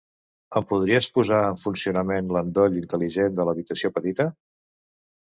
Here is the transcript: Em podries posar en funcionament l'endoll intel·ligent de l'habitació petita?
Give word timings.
Em 0.59 0.63
podries 0.71 1.07
posar 1.17 1.41
en 1.51 1.59
funcionament 1.65 2.33
l'endoll 2.39 2.81
intel·ligent 2.83 3.39
de 3.41 3.49
l'habitació 3.51 3.97
petita? 4.01 4.31